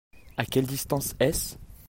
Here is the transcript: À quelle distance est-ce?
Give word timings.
À 0.35 0.47
quelle 0.47 0.65
distance 0.65 1.13
est-ce? 1.19 1.57